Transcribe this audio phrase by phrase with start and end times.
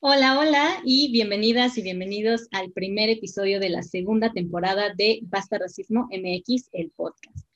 [0.00, 5.58] Hola, hola y bienvenidas y bienvenidos al primer episodio de la segunda temporada de Basta
[5.58, 7.46] Racismo MX, el podcast.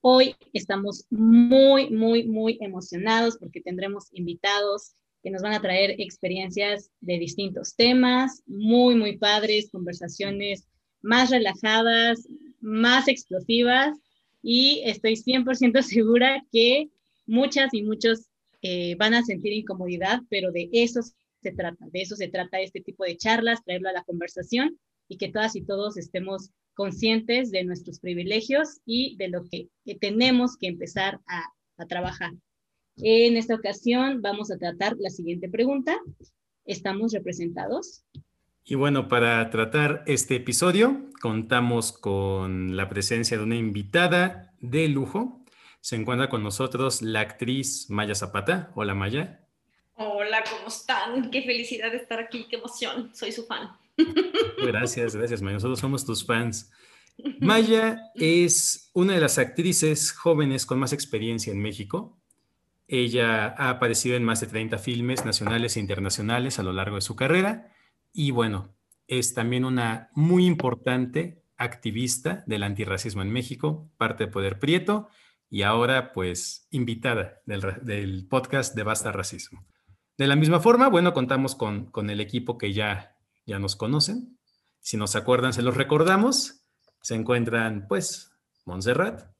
[0.00, 4.92] Hoy estamos muy, muy, muy emocionados porque tendremos invitados
[5.24, 10.68] que nos van a traer experiencias de distintos temas, muy, muy padres, conversaciones
[11.02, 12.28] más relajadas,
[12.60, 13.98] más explosivas
[14.40, 16.90] y estoy 100% segura que
[17.26, 18.28] muchas y muchos
[18.62, 21.00] eh, van a sentir incomodidad, pero de eso
[21.42, 25.16] se trata, de eso se trata este tipo de charlas, traerlo a la conversación y
[25.16, 29.68] que todas y todos estemos conscientes de nuestros privilegios y de lo que,
[30.00, 31.44] tenemos que empezar a,
[31.76, 32.32] a trabajar.
[32.96, 35.98] En esta ocasión vamos a tratar la siguiente pregunta.
[36.64, 38.04] ¿Estamos representados?
[38.64, 45.44] Y bueno, para tratar este episodio contamos con la presencia de una invitada de lujo.
[45.80, 48.70] Se encuentra con nosotros la actriz Maya Zapata.
[48.74, 49.47] Hola Maya.
[50.00, 51.28] Hola, ¿cómo están?
[51.28, 53.10] Qué felicidad de estar aquí, qué emoción.
[53.12, 53.68] Soy su fan.
[54.64, 55.54] Gracias, gracias, Maya.
[55.54, 56.70] Nosotros somos tus fans.
[57.40, 62.16] Maya es una de las actrices jóvenes con más experiencia en México.
[62.86, 67.02] Ella ha aparecido en más de 30 filmes nacionales e internacionales a lo largo de
[67.02, 67.74] su carrera
[68.12, 68.72] y bueno,
[69.08, 75.08] es también una muy importante activista del antirracismo en México, parte de Poder Prieto
[75.50, 79.66] y ahora pues invitada del, del podcast de Basta Racismo.
[80.18, 83.16] De la misma forma, bueno, contamos con, con el equipo que ya,
[83.46, 84.36] ya nos conocen.
[84.80, 86.64] Si nos acuerdan, se los recordamos.
[87.00, 88.32] Se encuentran, pues,
[88.64, 89.30] Montserrat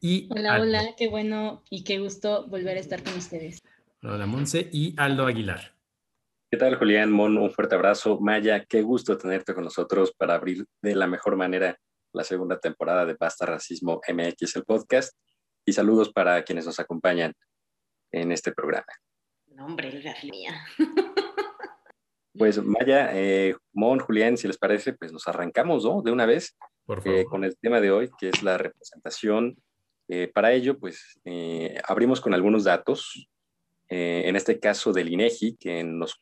[0.00, 0.28] y...
[0.30, 3.58] Hola, hola, qué bueno y qué gusto volver a estar con ustedes.
[4.04, 5.74] Hola, Monse y Aldo Aguilar.
[6.48, 7.10] ¿Qué tal, Julián?
[7.10, 8.20] Mon, un fuerte abrazo.
[8.20, 11.76] Maya, qué gusto tenerte con nosotros para abrir de la mejor manera
[12.12, 15.18] la segunda temporada de Basta Racismo MX, el podcast.
[15.66, 17.32] Y saludos para quienes nos acompañan
[18.12, 18.86] en este programa.
[19.54, 20.66] No, hombre, la mía.
[22.36, 26.02] Pues Maya, eh, Mon, Julián, si les parece, pues nos arrancamos, ¿no?
[26.02, 26.56] De una vez
[27.04, 29.56] eh, con el tema de hoy, que es la representación.
[30.08, 31.20] Eh, para ello, pues
[31.84, 33.28] abrimos con algunos datos,
[33.88, 36.20] en este caso del INEGI, que nos,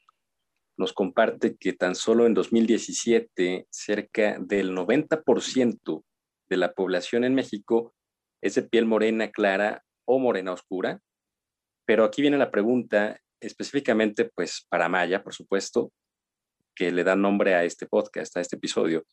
[0.77, 6.05] nos comparte que tan solo en 2017 cerca del 90%
[6.51, 7.95] de la población en México
[8.43, 11.01] es de piel morena clara o morena oscura,
[11.87, 15.93] pero aquí viene la pregunta específicamente pues para Maya, por supuesto,
[16.75, 19.05] que le da nombre a este podcast, a este episodio.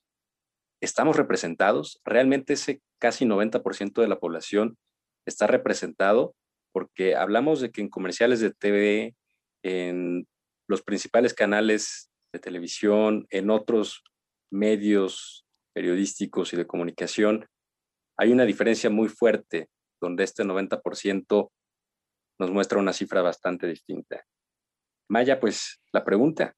[0.82, 2.00] ¿Estamos representados?
[2.06, 4.78] ¿Realmente ese casi 90% de la población
[5.26, 6.36] está representado?
[6.72, 9.16] Porque hablamos de que en comerciales de TV,
[9.64, 10.26] en
[10.68, 14.04] los principales canales de televisión, en otros
[14.52, 17.48] medios periodísticos y de comunicación,
[18.18, 19.70] hay una diferencia muy fuerte
[20.02, 21.52] donde este 90%
[22.40, 24.26] nos muestra una cifra bastante distinta.
[25.10, 26.56] Maya, pues la pregunta,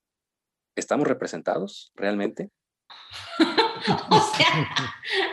[0.75, 2.51] ¿estamos representados realmente?
[4.09, 4.69] o sea,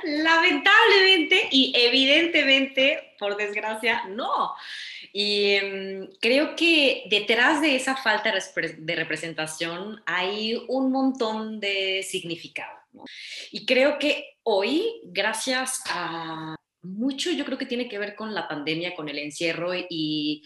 [0.04, 4.54] lamentablemente y evidentemente, por desgracia, no.
[5.12, 12.78] Y em, creo que detrás de esa falta de representación hay un montón de significado.
[13.50, 18.48] Y creo que hoy, gracias a mucho yo creo que tiene que ver con la
[18.48, 20.42] pandemia, con el encierro y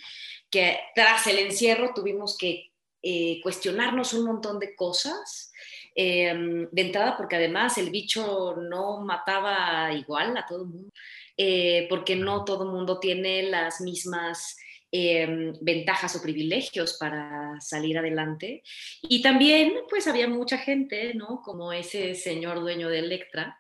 [0.50, 2.70] que tras el encierro tuvimos que
[3.03, 5.53] eh, cuestionarnos un montón de cosas.
[5.94, 10.91] Em, de entrada, porque además el bicho no mataba igual a todo el mundo,
[11.37, 14.56] eh, porque no todo el mundo tiene las mismas
[14.91, 18.62] em, ventajas o privilegios para salir adelante.
[19.03, 21.41] Y también, pues había mucha gente, ¿no?
[21.43, 23.59] Como ese señor dueño de Electra,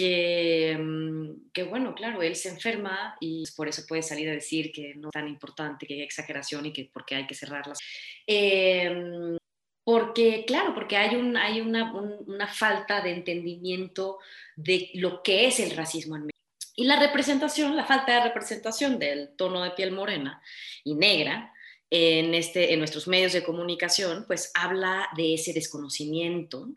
[0.00, 4.72] que, mm, que, bueno, claro, él se enferma y por eso puede salir a decir
[4.72, 7.78] que no es tan importante, que hay exageración y que porque hay que cerrarlas.
[8.26, 9.36] Eh,
[9.84, 14.18] porque, claro, porque hay, un, hay una, una, falta de entendimiento
[14.56, 16.38] de lo que es el racismo en México.
[16.76, 20.40] Y la representación, la falta de representación del tono de piel morena
[20.82, 21.52] y negra,
[21.90, 26.68] en, este, en nuestros medios de comunicación, pues habla de ese desconocimiento.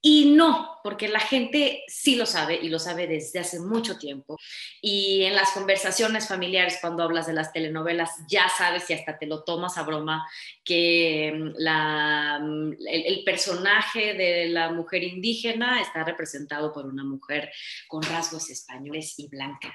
[0.00, 4.36] Y no, porque la gente sí lo sabe y lo sabe desde hace mucho tiempo.
[4.80, 9.26] Y en las conversaciones familiares, cuando hablas de las telenovelas, ya sabes y hasta te
[9.26, 10.24] lo tomas a broma
[10.62, 17.50] que mm, la, mm, el, personaje de la mujer indígena está representado por una mujer
[17.88, 19.74] con rasgos españoles y blanca.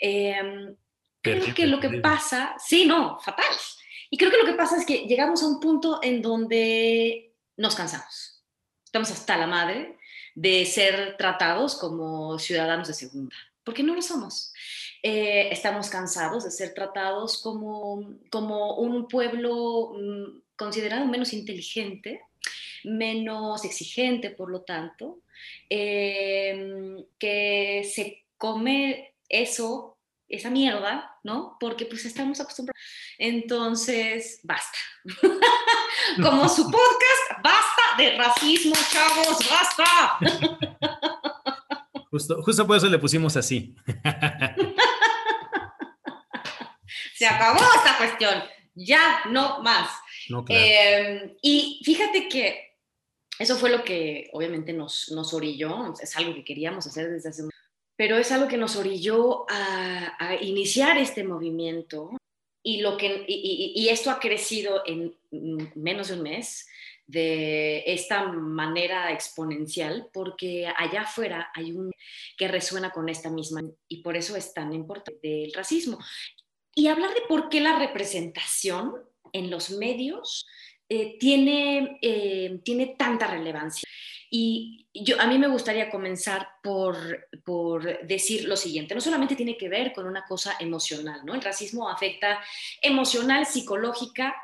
[0.00, 0.76] Em,
[1.20, 3.44] creo que lo que pasa, sí, no, fatal
[4.10, 7.74] y creo que lo que pasa es que llegamos a un punto en donde nos
[7.74, 8.42] cansamos.
[8.84, 9.98] Estamos hasta la madre
[10.34, 14.52] de ser tratados como ciudadanos de segunda, porque no lo somos.
[15.02, 22.22] Eh, estamos cansados de ser tratados como, como un pueblo mm, considerado menos inteligente
[22.84, 25.20] menos exigente, por lo tanto,
[25.68, 29.97] em, que se come eso,
[30.28, 31.56] esa mierda, ¿no?
[31.58, 32.80] Porque pues estamos acostumbrados.
[33.18, 34.78] Entonces, basta.
[36.22, 40.18] Como su podcast, basta de racismo, chavos, basta.
[42.10, 43.76] Justo, justo por eso le pusimos así.
[47.14, 48.42] Se acabó esta cuestión.
[48.74, 49.90] Ya no más.
[50.48, 52.78] Em, y fíjate que
[53.38, 57.42] eso fue lo que obviamente nos, nos orilló, es algo que queríamos hacer desde hace
[57.98, 62.16] pero es algo que nos orilló a, iniciar este movimiento
[62.62, 65.16] y, lo que, y, esto ha crecido en
[65.74, 66.68] menos de un mes
[67.08, 71.90] de esta manera exponencial porque allá afuera hay un
[72.36, 75.98] que resuena con esta misma y por eso es tan importante del racismo.
[76.76, 78.94] Y hablar de por qué la representación
[79.32, 80.46] en los medios
[80.88, 83.87] eh, tiene, eh, tiene tanta relevancia.
[84.30, 89.56] Y yo, a mí me gustaría comenzar por, por, decir lo siguiente, no solamente tiene
[89.56, 91.34] que ver con una cosa emocional, ¿no?
[91.34, 92.40] El racismo afecta
[92.82, 94.34] emocional, psicológica,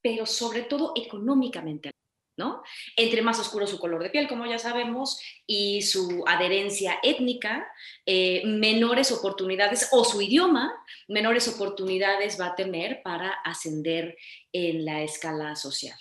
[0.00, 1.92] pero sobre todo económicamente.
[2.36, 2.62] ¿no?
[2.96, 7.66] Entre más oscuro su color de piel, como ya sabemos, y su adherencia étnica,
[8.06, 10.72] eh, menores oportunidades, o su idioma,
[11.08, 14.16] menores oportunidades va a tener para ascender
[14.50, 15.98] en la escala social.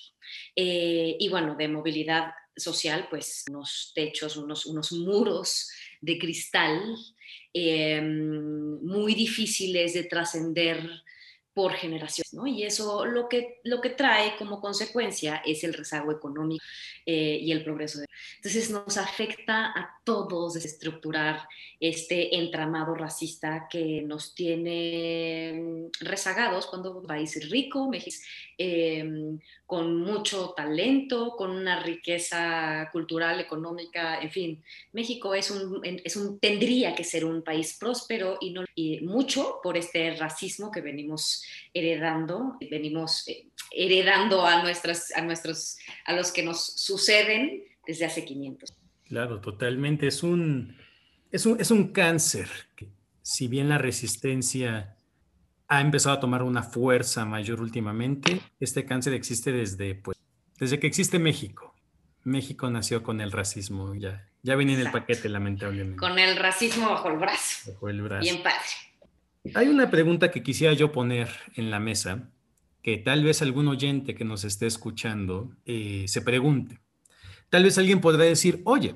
[0.55, 5.69] Eh, y bueno, de movilidad social, pues unos techos, unos, unos muros
[6.01, 6.95] de cristal
[7.53, 10.89] em, muy difíciles de trascender
[11.53, 12.47] por generaciones, ¿no?
[12.47, 16.63] Y eso lo que, lo que trae como consecuencia es el rezago económico
[17.05, 17.99] eh, y el progreso.
[17.99, 18.05] De...
[18.37, 21.47] Entonces nos afecta a todos desestructurar
[21.79, 28.17] este entramado racista que nos tiene rezagados cuando un país rico, México,
[28.57, 36.15] em, con mucho talento, con una riqueza cultural, económica, en fin, México es un, es
[36.15, 40.81] un tendría que ser un país próspero y no y mucho por este racismo que
[40.81, 41.40] venimos
[41.73, 48.25] heredando, venimos eh, heredando a nuestras a nuestros a los que nos suceden desde hace
[48.25, 48.73] 500.
[49.07, 50.07] Claro, totalmente.
[50.07, 50.77] Es un,
[51.31, 52.47] es un, es un cáncer.
[53.21, 54.95] Si bien la resistencia
[55.67, 60.17] ha empezado a tomar una fuerza mayor últimamente, este cáncer existe desde, pues,
[60.59, 61.75] desde que existe México.
[62.23, 65.97] México nació con el racismo, ya, ya venía en el paquete, lamentablemente.
[65.97, 67.71] Con el racismo bajo el brazo.
[67.71, 68.21] Bajo el brazo.
[68.21, 68.59] Bien padre.
[69.55, 72.29] Hay una pregunta que quisiera yo poner en la mesa,
[72.83, 76.79] que tal vez algún oyente que nos esté escuchando eh, se pregunte.
[77.49, 78.95] Tal vez alguien podrá decir, oye,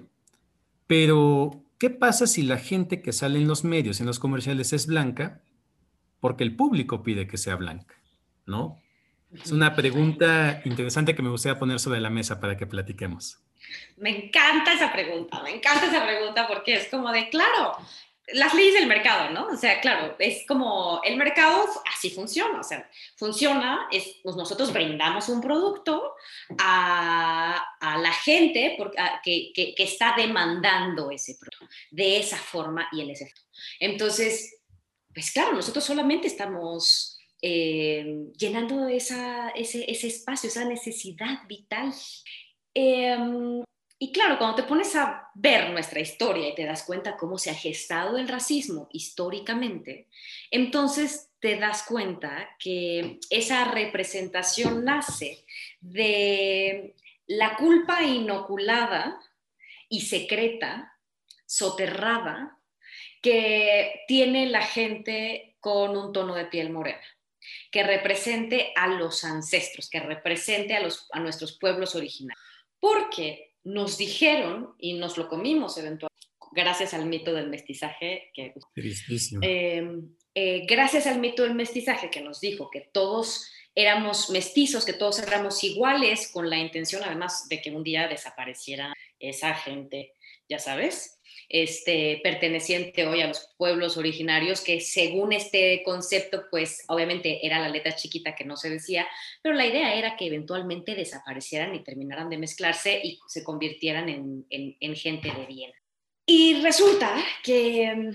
[0.87, 4.85] pero ¿qué pasa si la gente que sale en los medios, en los comerciales, es
[4.87, 5.41] blanca?
[6.19, 7.95] Porque el público pide que sea blanca,
[8.45, 8.79] ¿no?
[9.33, 13.39] Es una pregunta interesante que me gustaría poner sobre la mesa para que platiquemos.
[13.97, 17.77] Me encanta esa pregunta, me encanta esa pregunta porque es como de, claro,
[18.33, 19.47] las leyes del mercado, ¿no?
[19.47, 24.73] O sea, claro, es como el mercado así funciona, o sea, funciona, es, pues nosotros
[24.73, 26.15] brindamos un producto
[26.57, 28.77] a, la gente
[29.23, 33.31] que, que, está demandando ese producto de esa forma y en ese
[33.79, 34.61] Entonces,
[35.13, 39.15] pues claro, nosotros solamente estamos eh, llenando ese,
[39.55, 41.93] ese, espacio, esa necesidad vital.
[42.73, 43.17] Eh,
[43.97, 47.49] y claro, cuando te pones a ver nuestra historia y te das cuenta cómo se
[47.49, 50.09] ha gestado el racismo históricamente,
[50.51, 55.45] entonces te das cuenta que esa representación nace
[55.79, 56.95] de
[57.27, 59.17] la culpa inoculada
[59.87, 60.93] y secreta,
[61.45, 62.59] soterrada,
[63.21, 67.01] que tiene la gente con un tono de piel morena,
[67.71, 72.43] que represente a los ancestros, que represente a, los, a nuestros pueblos originarios.
[72.79, 78.53] Porque nos dijeron y nos lo comimos eventualmente, gracias al mito del mestizaje, que,
[79.41, 80.01] eh,
[80.33, 85.19] eh, gracias al mito del mestizaje que nos dijo que todos éramos mestizos, que todos
[85.19, 90.13] éramos iguales, con la intención además de que un día desapareciera esa gente,
[90.47, 91.19] ya sabes,
[91.49, 97.69] este, perteneciente hoy a los pueblos originarios, que según este concepto, pues obviamente era la
[97.69, 99.07] letra chiquita que no se decía,
[99.41, 104.45] pero la idea era que eventualmente desaparecieran y terminaran de mezclarse y se convirtieran en,
[104.49, 105.71] en, gente de bien.
[106.25, 108.13] Y resulta que,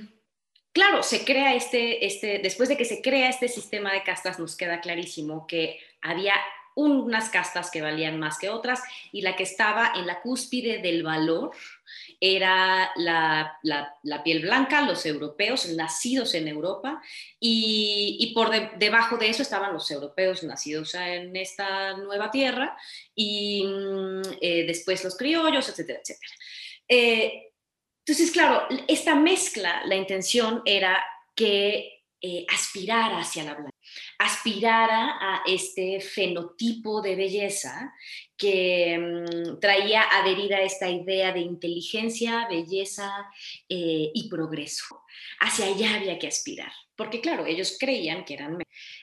[0.73, 4.57] claro, se crea este, este, después de que se crea este sistema de castas, nos
[4.57, 6.35] queda clarísimo que había
[6.75, 8.81] unas castas que valían más que otras
[9.13, 11.53] y la que estaba en la cúspide del valor
[12.21, 13.59] era la,
[14.25, 17.03] piel blanca, los europeos nacidos en Europa
[17.39, 22.77] y, por debajo de eso estaban los europeos nacidos en esta nueva tierra
[23.15, 26.33] y mm, eh, después los criollos, etcétera, etcétera.
[26.89, 27.53] Eh,
[28.05, 31.03] entonces, claro, esta mezcla, la intención era
[31.35, 33.70] que eh, hacia la blanca,
[34.21, 37.95] aspirara a este fenotipo de belleza
[38.37, 43.11] que mm, traía adherida esta idea de inteligencia, belleza
[43.67, 45.05] eh, y progreso.
[45.41, 48.59] Hacia allá había que aspirar, porque claro, ellos creían que eran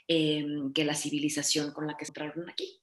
[0.07, 2.79] em, que la civilización con la que entraron aquí.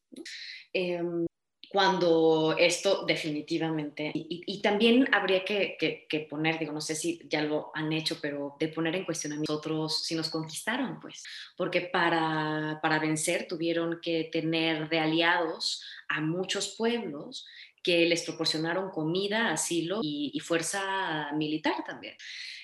[0.72, 1.26] Em,
[1.74, 7.92] cuando esto definitivamente, y, también habría que, poner, digo, no sé si ya lo han
[7.92, 11.24] hecho, pero de poner en cuestionamiento nosotros si nos conquistaron, pues,
[11.56, 17.44] porque para, para vencer tuvieron que tener de aliados a muchos pueblos
[17.82, 22.14] que les proporcionaron comida, asilo y, fuerza militar también.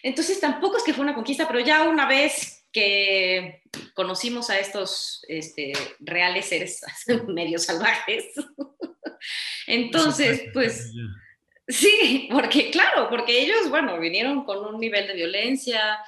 [0.04, 3.64] Entonces tampoco es que fue una conquista, pero ya una vez que
[3.94, 6.80] conocimos a estos este, reales seres
[7.26, 8.26] medio salvajes,
[9.66, 10.92] Entonces, pues...
[11.70, 15.98] Sí, porque claro, porque ellos, bueno, vinieron con un nivel de violencia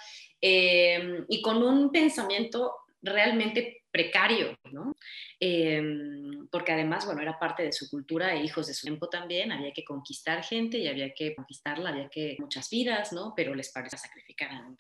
[0.40, 4.96] em, y con un pensamiento realmente precario, ¿no?
[5.38, 9.52] Em, porque además, bueno, era parte de su cultura e hijos de su tiempo también,
[9.52, 13.34] había que conquistar gente y había que conquistarla, había que muchas vidas, ¿no?
[13.36, 14.76] Pero les parecía sacrificar a un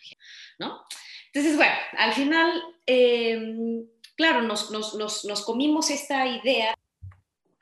[0.58, 0.84] ¿no?
[1.26, 3.86] Entonces, bueno, al final, em,
[4.16, 6.74] claro, nos, nos, nos, nos comimos esta idea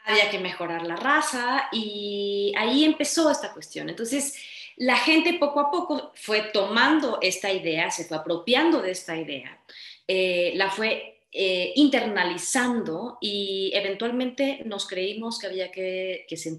[0.04, 3.88] había que mejorar la raza y ahí empezó esta cuestión.
[3.88, 4.34] Entonces,
[4.76, 9.60] la gente poco a poco fue tomando esta idea, se fue apropiando de esta idea,
[10.06, 16.58] eh, la fue eh, internalizando y eventualmente nos creímos que había que, que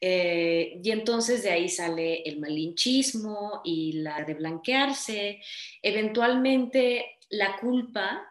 [0.00, 5.40] eh, y entonces de ahí sale el malinchismo y la de blanquearse,
[5.82, 8.22] eventualmente la culpa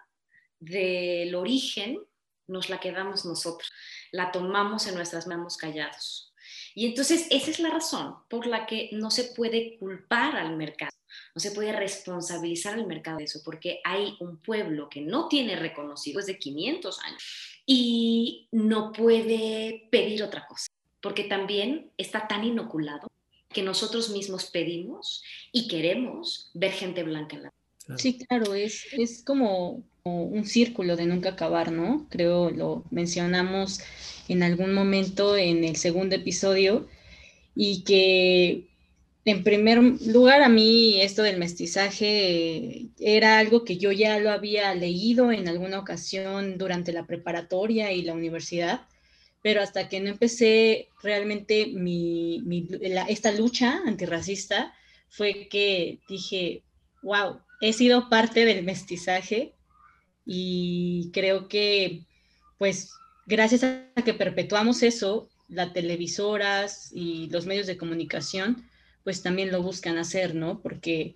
[0.59, 1.99] del origen
[2.47, 3.69] nos la quedamos nosotros
[4.11, 6.33] la tomamos en nuestras manos callados.
[6.73, 10.91] Y entonces esa es la razón por la que no se puede culpar al mercado,
[11.35, 15.55] no se puede responsabilizar al mercado de eso, porque hay un pueblo que no tiene
[15.55, 17.23] reconocido desde 500 años
[17.65, 20.67] y no puede pedir otra cosa,
[21.01, 23.07] porque también está tan inoculado
[23.49, 27.51] que nosotros mismos pedimos y queremos ver gente blanca en la
[27.97, 32.07] Sí, claro, es, es como, un círculo de nunca acabar, ¿no?
[32.09, 33.81] Creo lo mencionamos
[34.27, 36.87] en algún momento en el segundo episodio
[37.55, 38.67] y que
[39.25, 44.73] en primer lugar a mí esto del mestizaje era algo que yo ya lo había
[44.73, 48.87] leído en alguna ocasión durante la preparatoria y la universidad,
[49.43, 52.43] pero hasta que no empecé realmente mi,
[53.07, 54.73] esta lucha antirracista
[55.09, 56.63] fue que dije,
[57.03, 59.53] wow, he sido parte del mestizaje
[60.25, 62.05] y creo que,
[62.57, 62.91] pues,
[63.25, 68.63] gracias a que perpetuamos eso, las televisoras y los medios de comunicación,
[69.03, 70.61] pues también lo buscan hacer, ¿no?
[70.61, 71.15] Porque,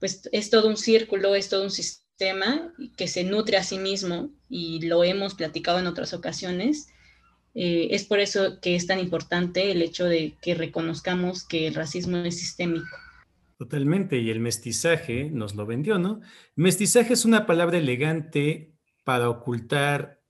[0.00, 4.30] pues, es todo un círculo, es todo un sistema que se nutre a sí mismo
[4.48, 6.88] y lo hemos platicado en otras ocasiones.
[7.54, 11.74] Eh, es por eso que es tan importante el hecho de que reconozcamos que el
[11.74, 12.88] racismo es sistémico.
[13.58, 16.20] Totalmente, y el mestizaje nos lo vendió, ¿no?
[16.54, 18.72] Mestizaje es una palabra elegante
[19.02, 20.22] para ocultar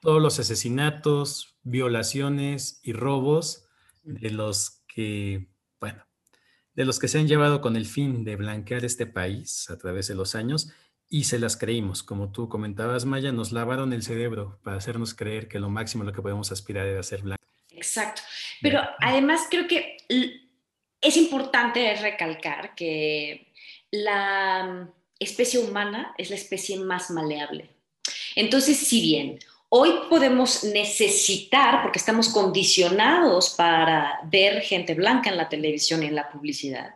[0.00, 3.68] todos los asesinatos, violaciones y robos
[4.02, 6.06] de los que, bueno,
[6.74, 10.08] de los que se han llevado con el fin de blanquear este país a través
[10.08, 10.72] de los años
[11.06, 15.48] y se las creímos, como tú comentabas, Maya, nos lavaron el cerebro para hacernos creer
[15.48, 17.44] que lo máximo a lo que podemos aspirar era ser blanco.
[17.72, 18.22] Exacto,
[18.62, 19.98] pero además creo que
[21.00, 23.52] es importante recalcar que
[23.90, 24.88] la
[25.18, 27.70] especie humana es la especie más maleable.
[28.34, 29.38] Entonces, si bien
[29.68, 36.14] hoy podemos necesitar, porque estamos condicionados para ver gente blanca en la televisión y en
[36.14, 36.94] la publicidad,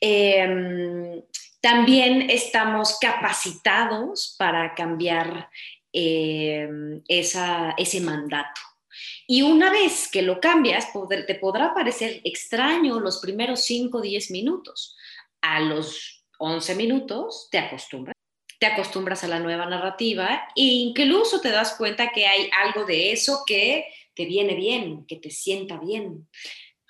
[0.00, 1.22] em,
[1.60, 5.48] también estamos capacitados para cambiar
[5.92, 8.60] em, ese mandato.
[9.26, 10.88] Y una vez que lo cambias,
[11.26, 14.96] te podrá parecer extraño los primeros 5 o 10 minutos.
[15.40, 18.14] A los 11 minutos te acostumbras.
[18.58, 23.12] Te acostumbras a la nueva narrativa e incluso te das cuenta que hay algo de
[23.12, 26.28] eso que te viene bien, que te sienta bien.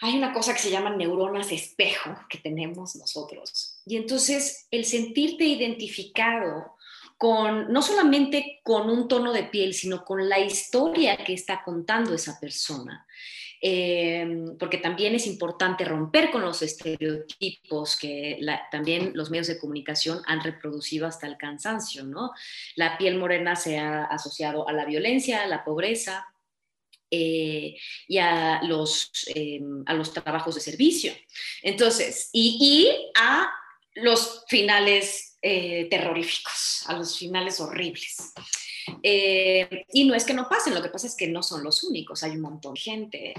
[0.00, 3.80] Hay una cosa que se llama neuronas espejo que tenemos nosotros.
[3.86, 6.75] Y entonces el sentirte identificado
[7.20, 12.38] no solamente con un tono de piel, sino con la historia que está contando esa
[12.38, 13.06] persona.
[13.58, 18.38] Em, porque también es importante romper con los estereotipos que
[18.70, 22.32] también los medios de comunicación han reproducido hasta el cansancio, ¿no?
[22.74, 26.26] La piel morena se ha asociado a la violencia, a la pobreza,
[27.10, 27.76] eh,
[28.08, 31.12] y a los, em, a los trabajos de servicio.
[31.62, 33.48] Entonces, y a
[33.94, 38.32] los finales eh, terroríficos, a los finales horribles.
[39.02, 41.84] Eh, y no es que no pasen, lo que pasa es que no son los
[41.84, 43.34] únicos, hay un montón de gente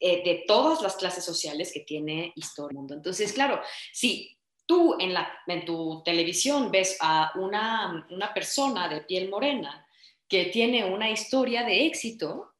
[0.00, 2.92] de todas las clases sociales que tiene historia mundo.
[2.92, 9.00] Entonces, claro, si tú en, la, en tu televisión ves a una, una persona de
[9.00, 9.86] piel morena
[10.28, 12.54] que tiene una historia de éxito,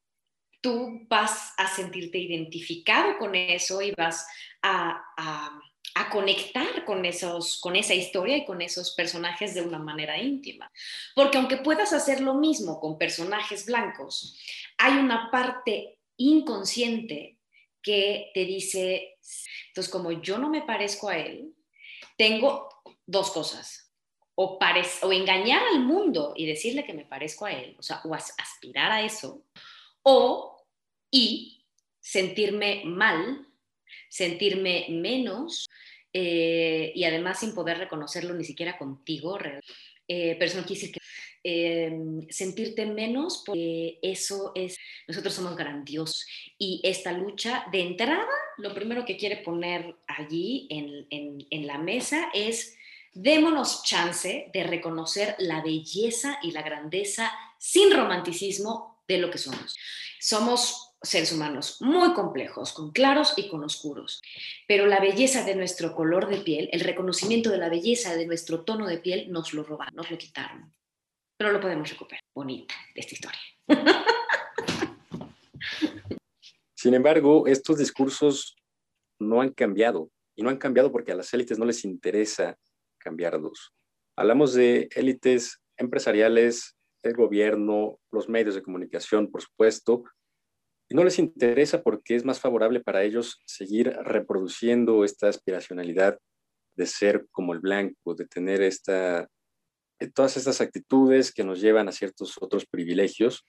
[0.64, 4.26] tú vas a sentirte identificado con eso y vas
[4.62, 5.60] a,
[6.10, 10.70] conectar con, esos, con esa historia y con esos personajes de una manera íntima.
[11.14, 14.38] Porque aunque puedas hacer lo mismo con personajes blancos,
[14.78, 17.38] hay una parte inconsciente
[17.82, 19.18] que te dice,
[19.68, 21.54] entonces como yo no me parezco a él,
[22.16, 22.68] tengo
[23.06, 23.92] dos cosas.
[24.36, 24.58] O,
[25.02, 28.90] o engañar al mundo y decirle que me parezco a él, o sea, o aspirar
[28.90, 29.44] a eso,
[30.02, 30.56] o
[31.08, 31.64] y
[32.00, 33.46] sentirme mal,
[34.08, 35.68] sentirme menos
[36.16, 39.36] eh, y además sin poder reconocerlo ni siquiera contigo.
[40.06, 41.00] Eh, pero eso no quiere decir que
[41.42, 44.78] em, sentirte menos porque eso es,
[45.08, 46.24] nosotros somos grandiosos
[46.56, 48.26] y esta lucha de entrada,
[48.58, 51.06] lo primero que quiere poner allí en,
[51.50, 52.76] en la mesa es
[53.12, 59.76] démonos chance de reconocer la belleza y la grandeza sin romanticismo de lo que somos.
[60.20, 64.22] Somos seres humanos muy complejos, con claros y con oscuros.
[64.66, 68.64] Pero la belleza de nuestro color de piel, el reconocimiento de la belleza de nuestro
[68.64, 70.72] tono de piel, nos lo robaron, nos lo quitaron.
[71.36, 72.22] Pero lo podemos recuperar.
[72.34, 73.40] Bonita de esta historia.
[76.74, 78.56] Sin embargo, estos discursos
[79.18, 80.10] no han cambiado.
[80.36, 82.58] Y no han cambiado porque a las élites no les interesa
[82.98, 83.72] cambiarlos.
[84.16, 90.04] Hablamos de élites empresariales, el gobierno, los medios de comunicación, por supuesto,
[90.94, 96.20] no les interesa porque es más favorable para ellos seguir reproduciendo esta aspiracionalidad
[96.76, 99.28] de ser como el blanco, de tener esta,
[99.98, 103.44] eh, todas estas actitudes que nos llevan a ciertos otros privilegios,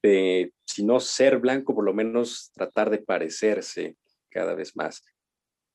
[0.00, 3.96] de, si no ser blanco, por lo menos tratar de parecerse
[4.30, 5.02] cada vez más.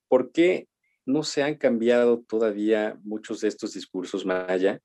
[0.08, 0.70] ¿Por qué
[1.06, 4.80] no se han cambiado todavía muchos de estos discursos maya?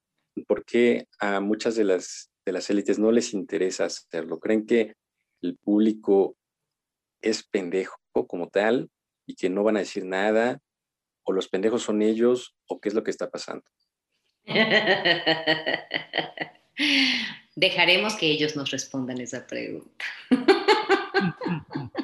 [0.49, 4.41] ¿Por qué a muchas de las, de las élites no les interesa hacerlo?
[4.41, 4.97] ¿Creen que
[5.43, 6.37] el público
[7.23, 8.91] es pendejo como tal
[9.27, 10.61] y que no van a decir nada,
[11.23, 13.65] o los pendejos son ellos, o qué es lo que está pasando.
[17.55, 20.05] Dejaremos que ellos nos respondan esa pregunta.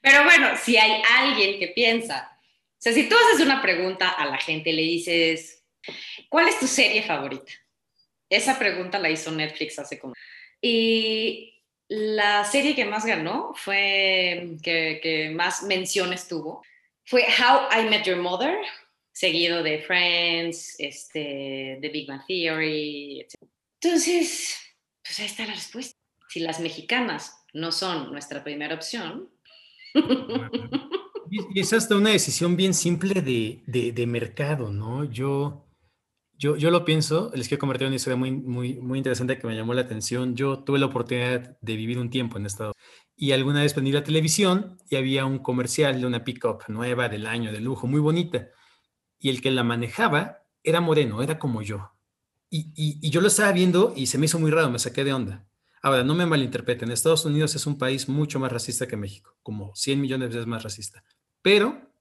[0.00, 4.26] Pero bueno, si hay alguien que piensa, o sea, si tú haces una pregunta a
[4.26, 5.64] la gente, le dices,
[6.28, 7.52] ¿cuál es tu serie favorita?
[8.28, 10.14] Esa pregunta la hizo Netflix hace como...
[10.60, 11.51] Y
[11.94, 16.62] la serie que más ganó fue, que, más menciones tuvo,
[17.04, 18.56] fue How I Met Your Mother,
[19.12, 23.46] seguido de Friends, este, The Big Bang Theory, etc.
[23.78, 24.56] Entonces,
[25.04, 25.94] pues ahí está la respuesta.
[26.30, 29.30] Si las mexicanas no son nuestra primera opción.
[31.54, 35.04] Y es hasta una decisión bien simple de, de mercado, ¿no?
[35.04, 35.64] Yo,
[36.42, 39.54] yo, yo lo pienso, les quiero compartir una historia muy, muy, muy interesante que me
[39.54, 40.34] llamó la atención.
[40.34, 43.92] Yo tuve la oportunidad de vivir un tiempo en Estados Unidos y alguna vez prendí
[43.92, 48.00] la televisión y había un comercial de una pickup nueva del año, de lujo, muy
[48.00, 48.48] bonita.
[49.20, 51.92] Y el que la manejaba era moreno, era como yo.
[52.50, 55.04] Y, y, y yo lo estaba viendo y se me hizo muy raro, me saqué
[55.04, 55.46] de onda.
[55.80, 59.76] Ahora, no me malinterpreten, Estados Unidos es un país mucho más racista que México, como
[59.76, 61.04] 100 millones de veces más racista.
[61.40, 61.92] Pero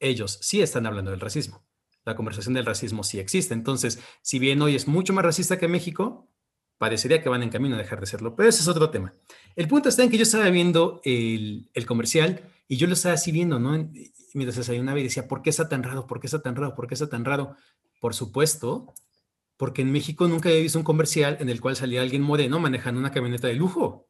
[0.00, 1.65] ellos sí están hablando del racismo
[2.06, 3.52] la conversación del racismo sí existe.
[3.52, 6.30] Entonces, si bien hoy es mucho más racista que México,
[6.78, 9.12] parecería que van en camino a dejar de serlo, pero ese es otro tema.
[9.56, 13.32] El punto está en que yo estaba viendo el, comercial y yo lo estaba así
[13.32, 13.76] viendo, ¿no?
[13.76, 16.06] Y mientras desayunaba y decía, ¿por qué está tan raro?
[16.06, 16.76] ¿Por qué está tan raro?
[16.76, 17.56] ¿Por qué está tan raro?
[18.00, 18.94] Por supuesto,
[19.56, 23.00] porque en México nunca había visto un comercial en el cual salía alguien moreno manejando
[23.00, 24.08] una camioneta de lujo.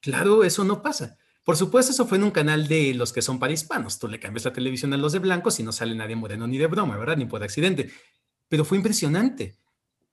[0.00, 1.18] Claro, eso no pasa.
[1.48, 3.98] Por supuesto, eso fue en un canal de los que son para hispanos.
[3.98, 6.58] Tú le cambias la televisión a los de blancos y no sale nadie moreno ni
[6.58, 7.16] de broma, ¿verdad?
[7.16, 7.90] Ni por accidente.
[8.48, 9.56] Pero fue impresionante.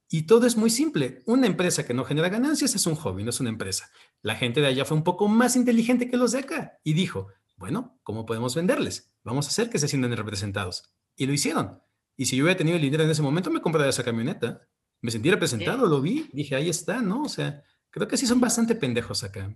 [0.10, 1.24] Y todo es muy simple.
[1.26, 3.92] Una empresa que no genera ganancias es un hobby, no es una empresa.
[4.22, 7.28] La gente de allá fue un poco más inteligente que los de acá y dijo,
[7.58, 9.12] bueno, ¿cómo podemos venderles?
[9.26, 10.94] Vamos a hacer que se sientan representados.
[11.18, 11.82] Y lo hicieron.
[12.16, 14.62] Y si yo hubiera tenido el dinero en ese momento, me compraría esa camioneta.
[15.02, 17.24] me sentí representado, lo vi, dije, ahí está, ¿no?
[17.24, 17.62] O sea,
[17.96, 19.50] creo que sí son bastante pendejos acá.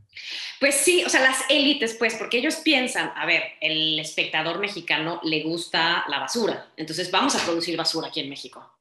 [0.61, 5.19] Pues sí, o sea, las élites, pues, porque ellos piensan, a ver, el espectador mexicano
[5.23, 8.79] le gusta la basura, entonces vamos a producir basura aquí en México.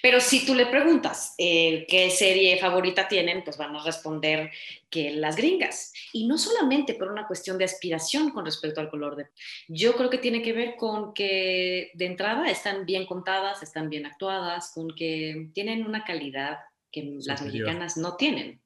[0.00, 4.50] Pero si tú le preguntas eh, qué serie favorita tienen, pues van a responder
[4.90, 5.92] que las gringas.
[6.12, 9.28] Y no solamente por una cuestión de aspiración con respecto al color de...
[9.68, 14.06] Yo creo que tiene que ver con que de entrada están bien contadas, están bien
[14.06, 16.58] actuadas, con que tienen una calidad
[16.90, 18.61] que las mexicanas no tienen.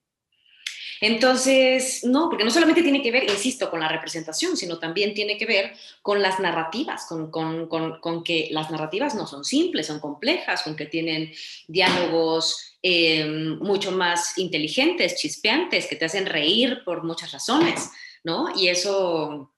[1.00, 5.36] Entonces, no, porque no solamente tiene que ver, insisto, con la representación, sino también tiene
[5.36, 10.76] que ver con las narrativas, con, que las narrativas no son simples, son complejas, con
[10.76, 11.32] que tienen
[11.68, 17.90] diálogos em, mucho más inteligentes, chispeantes, que te hacen reír por muchas razones,
[18.24, 18.48] ¿no?
[18.56, 19.52] Y eso,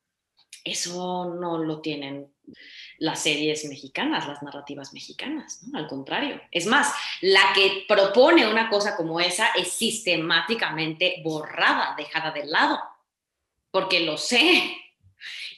[0.64, 2.32] eso no lo tienen
[2.98, 5.60] las series mexicanas, las narrativas mexicanas.
[5.74, 6.40] Al contrario.
[6.50, 12.80] Es más, la que propone una cosa como esa es sistemáticamente borrada, dejada de lado,
[13.70, 14.76] porque lo sé.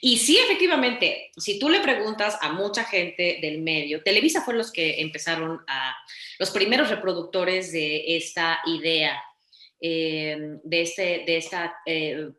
[0.01, 4.71] Y sí, efectivamente, si tú le preguntas a mucha gente del medio, Televisa fue los
[4.71, 5.95] que empezaron a,
[6.39, 9.21] los primeros reproductores de esta idea
[9.83, 12.29] eh, de, este, de esta eh,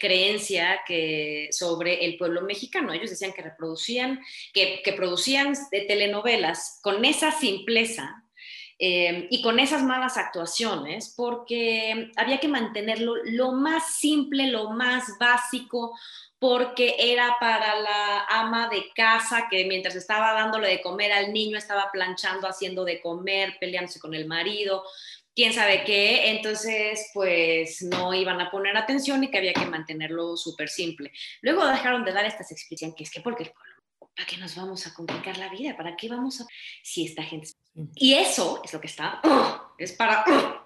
[0.00, 2.90] creencia que, sobre el pueblo mexicano.
[2.90, 4.20] Ellos decían que reproducían,
[4.54, 8.24] que, que producían telenovelas con esa simpleza
[8.78, 15.04] eh, y con esas malas actuaciones, porque había que mantenerlo lo más simple, lo más
[15.20, 15.94] básico,
[16.38, 21.58] porque era para la ama de casa que mientras estaba dándole de comer al niño
[21.58, 24.82] estaba planchando, haciendo de comer, peleándose con el marido
[25.34, 30.36] quién sabe qué, entonces pues no iban a poner atención y que había que mantenerlo
[30.36, 31.12] súper simple.
[31.42, 33.52] Luego dejaron de dar estas explicaciones, que es que porque
[34.16, 35.76] ¿para qué nos vamos a complicar la vida?
[35.76, 36.46] ¿Para qué vamos a...?
[36.82, 37.48] Si esta gente...
[37.96, 39.20] Y eso es lo que está,
[39.78, 40.24] es para...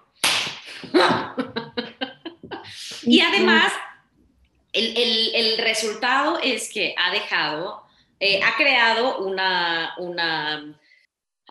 [3.02, 3.72] y además,
[4.72, 7.82] el, resultado es que ha dejado,
[8.20, 10.78] eh, ha creado una, una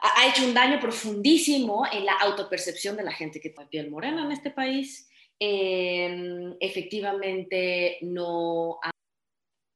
[0.01, 4.23] ha hecho un daño profundísimo en la autopercepción de la gente que tiene piel morena
[4.23, 5.09] en este país.
[5.39, 8.79] Em, efectivamente, no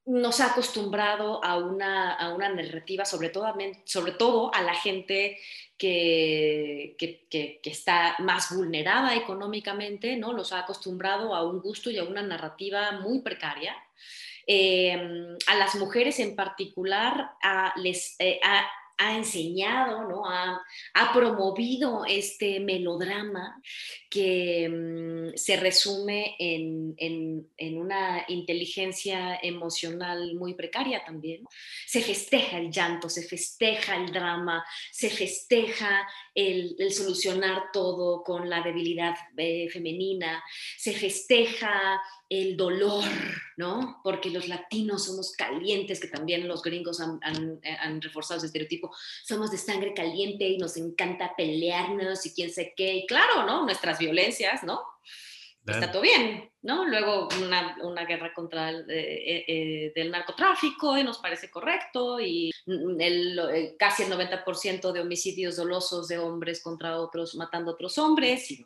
[0.05, 3.53] nos ha acostumbrado a una, a una narrativa, sobre todo,
[3.85, 5.37] sobre todo a la gente
[5.77, 10.33] que, que, que, está más vulnerada económicamente, ¿no?
[10.33, 13.75] Los ha acostumbrado a un gusto y a una narrativa muy precaria.
[14.47, 18.39] Em, a las mujeres en particular a, les, eh,
[19.01, 20.23] ha enseñado, ¿no?
[20.25, 20.61] ha,
[21.13, 23.59] promovido este melodrama
[24.09, 26.95] que mm, se resume en,
[27.77, 31.43] una inteligencia emocional muy precaria también.
[31.87, 38.61] Se festeja el llanto, se festeja el drama, se festeja el, solucionar todo con la
[38.61, 40.43] debilidad eh, femenina,
[40.77, 43.03] se festeja el dolor,
[43.57, 43.99] ¿no?
[44.03, 48.91] Porque los latinos somos calientes, que también los gringos han, han, reforzado ese estereotipo,
[49.25, 53.65] somos de sangre caliente y nos encanta pelearnos y quién sé qué, y claro, ¿no?
[53.65, 54.81] Nuestras violencias, ¿no?
[55.65, 56.87] Está todo bien, ¿no?
[56.87, 62.51] Luego una, una guerra contra el eh, eh, del narcotráfico y nos parece correcto y
[62.65, 68.49] el, casi el 90% de homicidios dolosos de hombres contra otros, matando a otros hombres.
[68.49, 68.65] Y,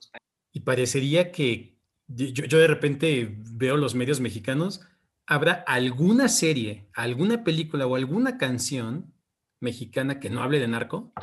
[0.53, 1.75] y parecería que
[2.08, 4.81] yo, de repente veo los medios mexicanos,
[5.25, 9.13] habrá alguna serie, alguna película o alguna canción
[9.60, 11.13] mexicana que no hable de narco.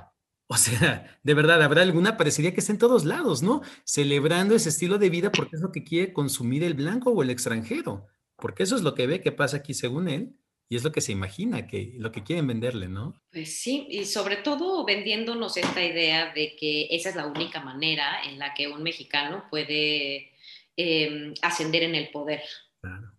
[0.53, 3.63] O sea, de verdad, habrá alguna, parecería que está en todos lados, ¿no?
[3.85, 7.31] Celebrando ese estilo de vida porque es lo que quiere consumir el blanco o el
[7.31, 10.37] extranjero, porque eso es lo que ve que pasa aquí según él.
[10.69, 13.21] Y es lo que se imagina, que lo que quieren venderle, ¿no?
[13.31, 18.23] Pues sí, y sobre todo vendiéndonos esta idea de que esa es la única manera
[18.25, 20.33] en la que un mexicano puede
[20.75, 22.43] Em, ascender en el poder.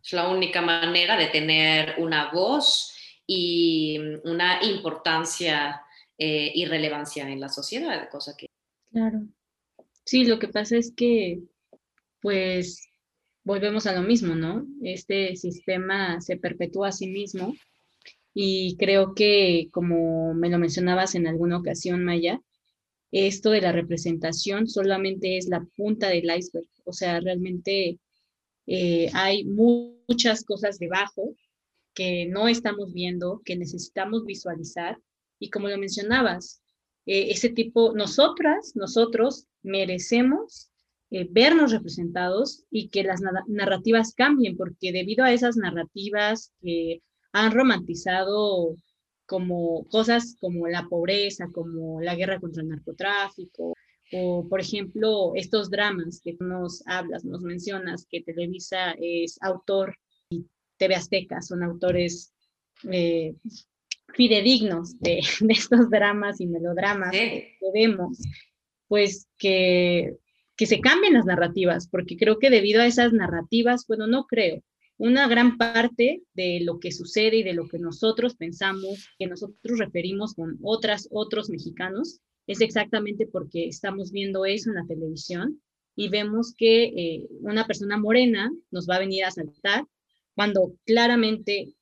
[0.04, 5.83] Es la única manera de tener una voz y una importancia
[6.17, 8.47] eh, y relevancia en la sociedad, cosa que...
[8.91, 9.28] Claro.
[10.06, 11.41] Sí, lo que pasa es que,
[12.21, 12.88] pues,
[13.43, 14.65] volvemos a lo mismo, ¿no?
[14.82, 17.54] Este sistema se perpetúa a sí mismo
[18.34, 22.41] y creo que, como me lo mencionabas en alguna ocasión, Maya,
[23.12, 27.99] esto de la representación solamente es la punta del iceberg, o sea, realmente
[28.65, 31.36] eh, hay muchas cosas debajo
[31.93, 34.97] que no estamos viendo, que necesitamos visualizar
[35.44, 36.62] y como lo mencionabas,
[37.06, 40.72] eh, ese tipo, nosotras, nosotros merecemos
[41.12, 47.02] eh, vernos representados y que las narrativas cambien, porque debido a esas narrativas que
[47.34, 48.78] han romantizado
[49.26, 53.74] como cosas como la pobreza, como la guerra contra el narcotráfico
[54.14, 59.98] O, por ejemplo, estos dramas que nos hablas, nos mencionas, que Televisa es autor
[60.30, 60.46] y
[60.78, 62.34] TV Azteca son autores
[62.90, 63.36] eh,
[64.13, 68.19] fidedignos de, estos dramas y melodramas que, vemos,
[68.88, 70.17] pues que,
[70.56, 74.63] que se cambien las narrativas, porque creo que debido a esas narrativas, bueno, no creo,
[74.97, 79.80] una gran parte de lo que sucede y de lo que nosotros pensamos, que nosotros
[79.80, 85.62] referimos con otras, otros mexicanos, es exactamente porque estamos viendo eso en la televisión
[85.95, 89.86] y vemos que eh, una persona morena nos va a venir a saltar
[90.36, 91.73] cuando claramente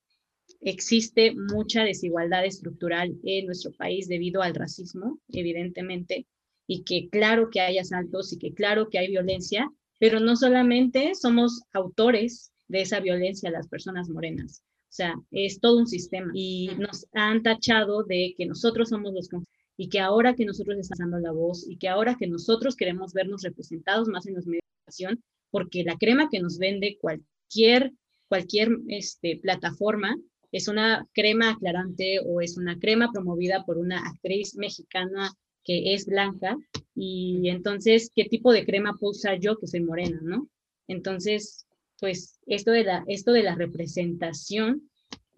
[0.61, 6.27] existe mucha desigualdad estructural en nuestro país debido al racismo, evidentemente,
[6.67, 9.69] y que claro que hay asaltos y que claro que hay violencia,
[9.99, 15.77] pero no solamente somos autores de esa violencia las personas morenas, o sea, es todo
[15.77, 19.29] un sistema y nos han tachado de que nosotros somos los
[19.77, 23.13] y que ahora que nosotros estamos dando la voz y que ahora que nosotros queremos
[23.13, 27.93] vernos representados más en los medios de comunicación, porque la crema que nos vende cualquier,
[28.27, 30.15] cualquier este, plataforma
[30.51, 35.31] es una crema aclarante o es una crema promovida por una actriz mexicana
[35.63, 36.57] que es blanca
[36.95, 40.49] y entonces, ¿qué tipo de crema puedo usar yo que soy morena, no?
[40.87, 41.65] Entonces,
[41.99, 44.89] pues esto de la, esto de la representación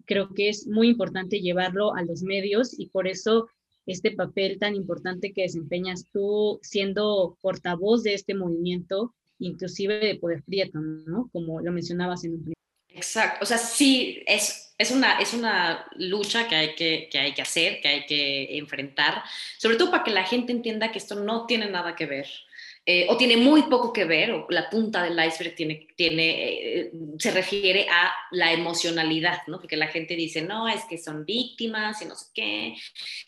[0.06, 3.48] creo que es muy importante llevarlo a los medios y por eso
[3.86, 10.42] este papel tan importante que desempeñas tú siendo portavoz de este movimiento, inclusive de Poder
[10.42, 11.28] Prieto, ¿no?
[11.32, 12.54] Como lo mencionabas en un.
[12.94, 17.34] Exacto, o sea, sí, es, es, una, es una lucha que hay que, que hay
[17.34, 19.22] que hacer, que hay que enfrentar,
[19.58, 22.26] sobre todo para que la gente entienda que esto no tiene nada que ver
[22.86, 26.92] eh, o tiene muy poco que ver, o la punta del iceberg tiene, tiene, eh,
[27.18, 29.58] se refiere a la emocionalidad, ¿no?
[29.58, 32.74] Porque la gente dice, no, es que son víctimas y no sé qué,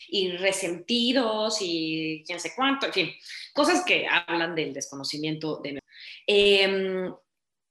[0.09, 3.11] y resentidos y quién sé cuánto, en fin,
[3.51, 5.79] cosas que hablan del desconocimiento de...
[6.27, 7.09] Eh,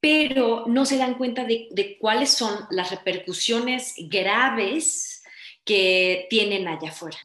[0.07, 5.25] pero no se dan cuenta de, cuáles son las repercusiones graves
[5.65, 7.19] que tienen allá afuera.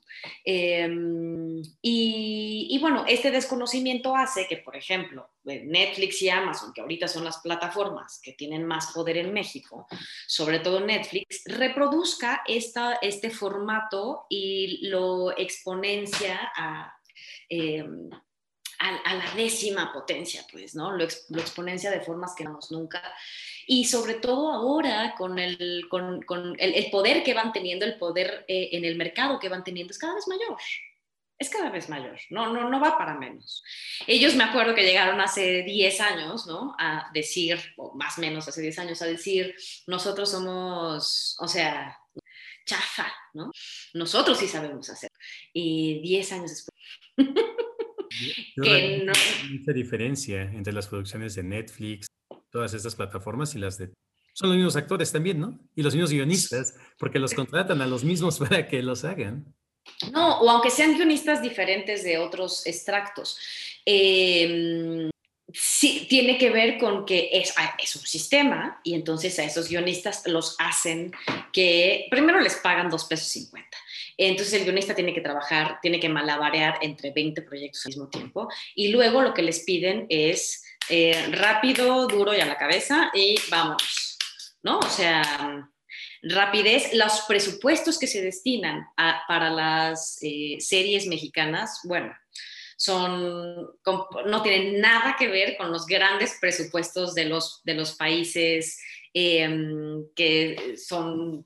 [0.44, 7.08] Em, y, bueno, este desconocimiento hace que, por ejemplo, eh, Netflix y Amazon, que ahorita
[7.08, 9.86] son las plataformas que tienen más poder en México,
[10.26, 16.96] sobre todo Netflix, reproduzca este formato y lo exponencia a...
[17.48, 18.10] Em,
[18.82, 20.92] a, la décima potencia, pues, ¿no?
[20.92, 23.02] Lo, lo exponencia de formas que no nunca
[23.68, 28.46] y sobre todo ahora con el, con, con el, poder que van teniendo, el poder
[28.48, 30.58] eh, en el mercado que van teniendo es cada vez mayor.
[31.38, 33.64] Es cada vez mayor, no, no, no va para menos.
[34.06, 36.76] Ellos me acuerdo que llegaron hace 10 años, ¿no?
[36.78, 39.56] A decir, o más o menos hace 10 años, a decir,
[39.88, 41.98] nosotros somos, o sea,
[42.66, 43.52] chafa, ¿no?
[43.94, 45.10] Nosotros sí sabemos hacer.
[45.52, 46.78] Y 10 años después.
[48.56, 49.14] que no...
[49.52, 52.08] mucha diferencia entre las producciones de Netflix,
[52.50, 53.92] todas estas plataformas y las de...
[54.34, 55.60] Son los mismos actores también, ¿no?
[55.76, 59.54] Y los mismos guionistas, porque los contratan a los mismos para que los hagan.
[60.12, 63.38] No, o aunque sean guionistas diferentes de otros extractos.
[63.86, 65.10] Em,
[65.54, 69.70] sí, tiene que ver con que es, ah, es, un sistema y entonces a esos
[69.70, 71.12] guionistas los hacen
[71.52, 73.78] que primero les pagan dos pesos cincuenta.
[74.18, 78.48] Entonces el guionista tiene que trabajar, tiene que malabarear entre 20 proyectos al mismo tiempo
[78.76, 83.36] y luego lo que les piden es eh, rápido, duro y a la cabeza y
[83.50, 84.18] vamos,
[84.64, 84.80] ¿no?
[84.80, 85.70] O sea,
[86.24, 88.86] rapidez, los presupuestos que se destinan
[89.28, 92.14] para las eh, series mexicanas, bueno,
[92.82, 93.70] son,
[94.26, 98.80] no tienen nada que ver con los grandes presupuestos de los, de los países
[99.14, 101.44] em, que son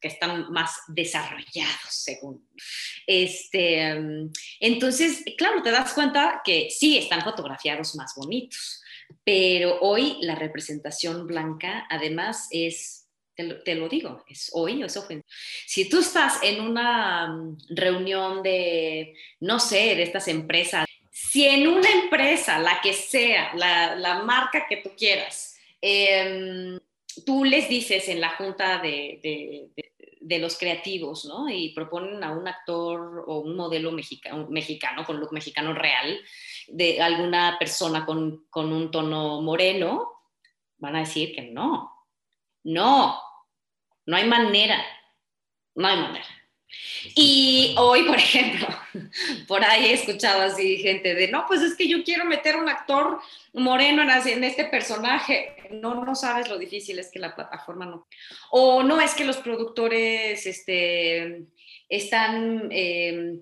[0.00, 2.46] que están más desarrollados según
[3.06, 8.82] este em, entonces claro te das cuenta que sí están fotografiados más bonitos
[9.24, 15.26] pero hoy la representación blanca además es, te lo, digo, es hoy o es ofensivo.
[15.66, 21.66] Si tú estás en una mm, reunión de, no sé, de estas empresas, si en
[21.68, 26.78] una empresa, la que sea, la, marca que tú quieras, em,
[27.24, 29.70] tú les dices en la junta de,
[30.20, 31.48] los creativos, ¿no?
[31.48, 36.18] Y proponen a un actor o un modelo mexicano, mexicano con look mexicano real,
[36.68, 40.10] de alguna persona con, un tono moreno,
[40.78, 41.92] van a decir que no,
[42.64, 43.20] no,
[44.04, 44.84] no hay manera,
[45.74, 46.26] no hay manera.
[47.14, 48.68] Y hoy, por ejemplo,
[49.46, 52.68] por ahí he escuchado así gente de, no, pues es que yo quiero meter un
[52.68, 53.20] actor
[53.52, 55.56] moreno en, este personaje.
[55.70, 58.06] No, no sabes lo difícil es que la plataforma no.
[58.50, 61.42] O no es que los productores este,
[61.88, 62.68] están...
[62.70, 63.40] Eh,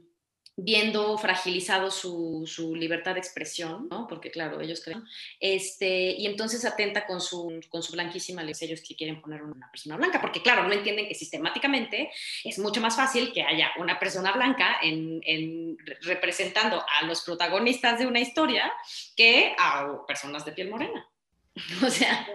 [0.56, 4.06] viendo fragilizado su, su, libertad de expresión, ¿no?
[4.06, 5.04] Porque claro, ellos creen,
[5.40, 9.68] este, y entonces atenta con su, con su blanquísima ley, ellos que quieren poner una
[9.70, 12.10] persona blanca, porque claro, no entienden que sistemáticamente
[12.44, 17.98] es mucho más fácil que haya una persona blanca en, en, representando a los protagonistas
[17.98, 18.72] de una historia
[19.16, 21.08] que a personas de piel morena.
[21.84, 22.26] O sea,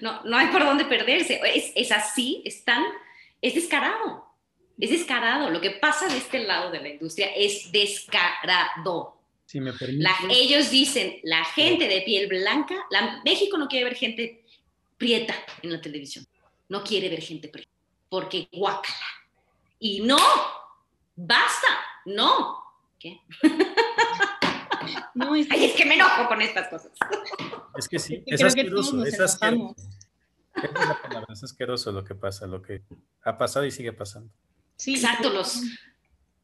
[0.00, 1.40] no, no hay por dónde perderse.
[1.52, 2.84] Es, es así, es tan,
[3.42, 4.27] es descarado.
[4.78, 5.50] Es descarado.
[5.50, 9.16] Lo que pasa de este lado de la industria es descarado.
[9.44, 9.72] Si me
[10.30, 14.44] ellos dicen, la gente de piel blanca, la, México no quiere ver gente
[14.98, 16.26] prieta en la televisión.
[16.68, 17.70] No quiere ver gente prieta.
[18.10, 19.06] Porque guácala.
[19.80, 20.18] Y no,
[21.16, 21.68] basta,
[22.04, 22.62] no.
[22.98, 23.20] ¿Qué?
[25.14, 25.46] No, es...
[25.50, 26.92] Ay, es que me enojo con estas cosas.
[27.76, 29.74] Es que sí, es, asqueroso, es asqueroso.
[31.32, 32.82] Es asqueroso lo que pasa, lo que
[33.22, 34.30] ha pasado y sigue pasando.
[34.86, 35.60] Exacto, los,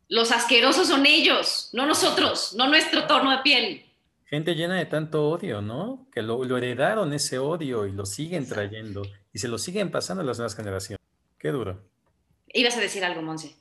[0.08, 3.84] los asquerosos son ellos, no nosotros, no nuestro tono de piel.
[4.26, 6.08] Gente llena de tanto odio, ¿no?
[6.12, 10.26] Que lo, heredaron ese odio y lo siguen trayendo y se lo siguen pasando a
[10.26, 11.00] las nuevas generaciones.
[11.38, 11.82] Qué duro.
[12.52, 13.54] Ibas a decir algo, Monse.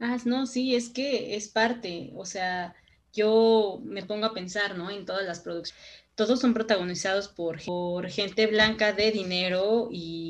[0.00, 2.74] Ah, no, sí, es que es parte, o sea,
[3.12, 4.90] yo me pongo a pensar, ¿no?
[4.90, 5.82] En todas las producciones.
[6.14, 10.28] Todos son protagonizados por, por gente blanca de dinero y,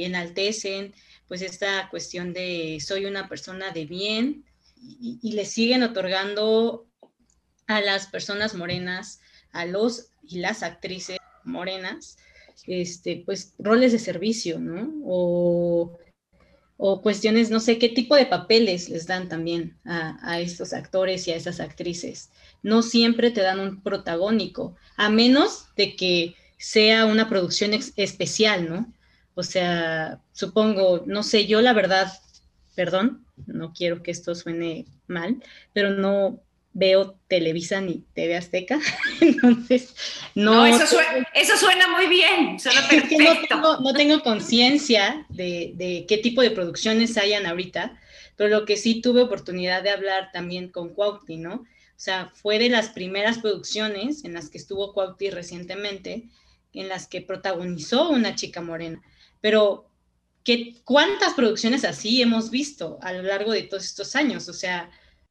[0.00, 0.94] y enaltecen
[1.30, 4.44] pues esta cuestión de soy una persona de bien
[4.82, 6.88] y, le siguen otorgando
[7.68, 9.20] a las personas morenas,
[9.52, 12.18] a los y las actrices morenas,
[12.66, 14.92] este, pues roles de servicio, ¿no?
[15.04, 15.96] O,
[17.00, 21.36] cuestiones, no sé, qué tipo de papeles les dan también a, estos actores y a
[21.36, 22.30] esas actrices.
[22.64, 28.92] No siempre te dan un protagónico, a menos de que sea una producción especial, ¿no?
[29.40, 32.12] O sea, supongo, no sé, yo la verdad,
[32.74, 36.42] perdón, no quiero que esto suene mal, pero no
[36.74, 38.78] veo Televisa ni TV Azteca,
[39.22, 39.94] entonces
[40.34, 40.56] no...
[40.56, 40.86] no eso,
[41.56, 43.80] suena, muy bien, suena perfecto.
[43.80, 47.98] no tengo, conciencia de, de, qué tipo de producciones hayan ahorita,
[48.36, 51.54] pero lo que sí tuve oportunidad de hablar también con Cuauhti, ¿no?
[51.54, 56.28] O sea, fue de las primeras producciones en las que estuvo Cuauhti recientemente,
[56.74, 59.02] en las que protagonizó una chica morena
[59.40, 59.90] pero
[60.44, 64.48] ¿qué, ¿cuántas producciones así hemos visto a lo largo de todos estos años?
[64.48, 64.90] O sea,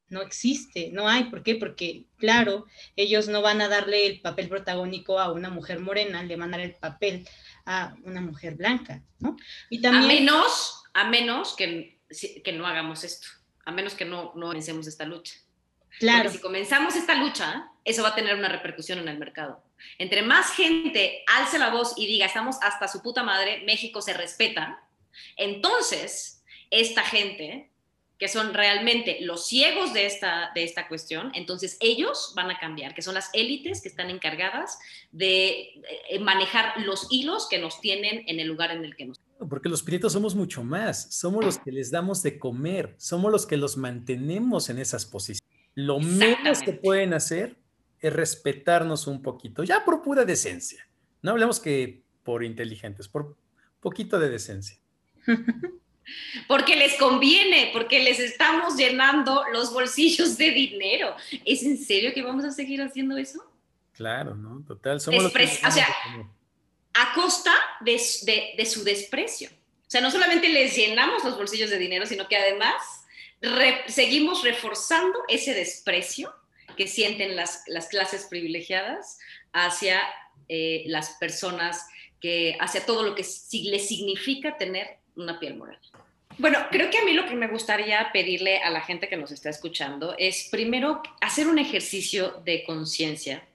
[0.09, 1.25] no existe, no hay.
[1.25, 1.55] ¿Por qué?
[1.55, 6.35] Porque, claro, ellos no van a darle el papel protagónico a una mujer morena, le
[6.35, 7.27] van a dar el papel
[7.65, 9.37] a una mujer blanca, ¿no?
[9.69, 10.03] Y también...
[10.03, 11.99] A menos, a menos que,
[12.43, 13.27] que no hagamos esto,
[13.65, 15.35] a menos que no, no comencemos esta lucha.
[15.99, 16.23] Claro.
[16.23, 19.63] Porque si comenzamos esta lucha, eso va a tener una repercusión en el mercado.
[19.97, 24.13] Entre más gente alce la voz y diga, estamos hasta su puta madre, México se
[24.13, 24.83] respeta,
[25.37, 27.71] entonces esta gente,
[28.17, 32.93] que son realmente los ciegos de esta, de esta cuestión, entonces ellos van a cambiar,
[32.93, 34.77] que son las élites que están encargadas
[35.11, 39.19] de eh, manejar los hilos que nos tienen en el lugar en el que nos
[39.47, 43.45] porque los prietos somos mucho más, somos los que les damos de comer, somos los
[43.45, 45.47] que los mantenemos en esas posiciones.
[45.75, 47.55] Lo menos que pueden hacer
[48.01, 50.87] es respetarnos un poquito, ya por pura decencia.
[51.21, 53.35] No hablemos que por inteligentes, por
[53.79, 54.79] poquito de decencia.
[56.47, 61.15] Porque les conviene, porque les estamos llenando los bolsillos de dinero.
[61.45, 63.43] ¿Es en serio que vamos a seguir haciendo eso?
[63.93, 64.63] Claro, ¿no?
[64.65, 65.87] Total, somos los O sea,
[66.93, 68.01] a costa de,
[68.57, 69.49] de, su desprecio.
[69.51, 72.81] O sea, no solamente les llenamos los bolsillos de dinero, sino que además
[73.87, 76.33] seguimos reforzando ese desprecio
[76.79, 79.19] que sienten las, clases privilegiadas
[79.51, 79.99] hacia
[80.47, 81.85] eh, las personas,
[82.21, 83.25] que, hacia todo lo que
[83.65, 84.87] les significa tener
[85.17, 85.81] una piel morena.
[86.37, 89.29] Bueno, creo que a mí lo que me gustaría pedirle a la gente que nos
[89.31, 93.45] está escuchando es primero hacer un ejercicio de conciencia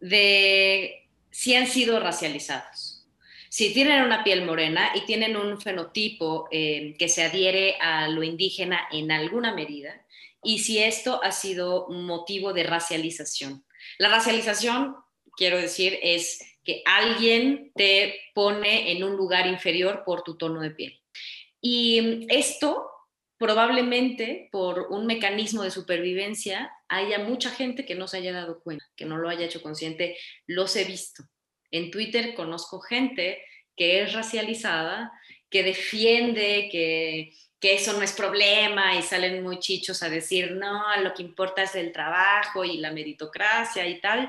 [0.00, 3.06] de si han sido racializados.
[3.50, 8.24] Si tienen una piel morena y tienen un fenotipo eh, que se adhiere a lo
[8.24, 9.94] indígena en alguna medida,
[10.42, 13.64] y si esto ha sido motivo de racialización.
[13.98, 14.96] La racialización,
[15.36, 20.70] quiero decir, es que alguien te pone en un lugar inferior por tu tono de
[20.70, 21.00] piel.
[21.60, 22.90] Y esto
[23.38, 28.84] probablemente por un mecanismo de supervivencia haya mucha gente que no se haya dado cuenta,
[28.96, 30.16] que no lo haya hecho consciente.
[30.46, 31.22] Los he visto.
[31.70, 33.42] En Twitter conozco gente
[33.76, 35.12] que es racializada,
[35.50, 40.82] que defiende, que que eso no es problema y salen muy chichos a decir, no,
[41.02, 44.28] lo que importa es el trabajo y la meritocracia y tal.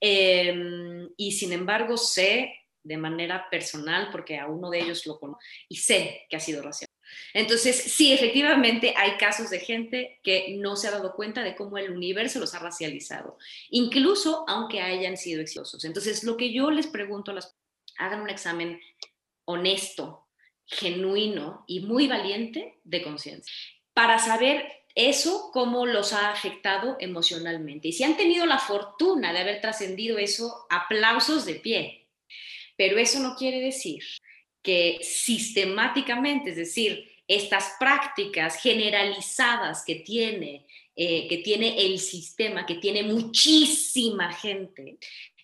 [0.00, 5.42] Em, y sin embargo sé de manera personal, porque a uno de ellos lo conozco,
[5.68, 6.88] y sé que ha sido racial.
[7.34, 11.78] Entonces, sí, efectivamente hay casos de gente que no se ha dado cuenta de cómo
[11.78, 13.38] el universo los ha racializado,
[13.70, 15.84] incluso aunque hayan sido exitosos.
[15.84, 17.56] Entonces, lo que yo les pregunto a las
[17.98, 18.80] hagan un examen
[19.44, 20.27] honesto,
[20.68, 23.52] genuino y muy valiente de conciencia
[23.94, 24.64] para saber
[24.94, 27.88] eso cómo los ha afectado emocionalmente.
[27.88, 32.06] Y si han tenido la fortuna de haber trascendido eso, aplausos de pie.
[32.76, 34.02] Pero eso no quiere decir
[34.62, 42.76] que sistemáticamente, es decir, estas prácticas generalizadas que tiene, eh, que tiene el sistema, que
[42.76, 44.98] tiene muchísima gente,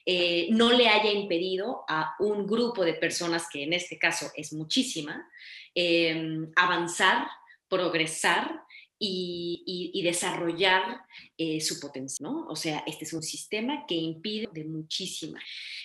[0.06, 4.52] eh, no le haya impedido a un grupo de personas, que en este caso es
[4.52, 5.26] muchísima,
[5.74, 7.26] em, avanzar,
[7.68, 8.60] progresar
[8.98, 11.00] y, desarrollar
[11.38, 12.32] eh, su potencial.
[12.48, 15.40] O sea, este es un sistema que impide de muchísima.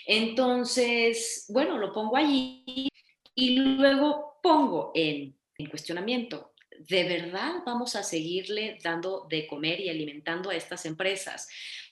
[0.05, 2.89] Entonces, bueno, lo pongo allí
[3.33, 9.89] y luego pongo en, en cuestionamiento, ¿de verdad vamos a seguirle dando de comer y
[9.89, 11.47] alimentando a estas empresas?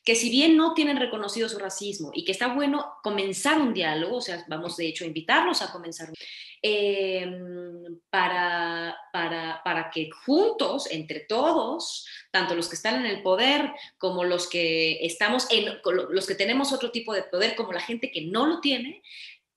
[0.07, 4.15] Que si bien no tienen reconocido su racismo y que está bueno comenzar un diálogo,
[4.15, 6.13] o sea, vamos de hecho a invitarlos a comenzar,
[6.61, 7.29] eh,
[8.09, 14.23] para, para, para que juntos, entre todos, tanto los que están en el poder como
[14.23, 18.27] los que estamos en, los que tenemos otro tipo de poder, como la gente que
[18.27, 19.03] no lo tiene,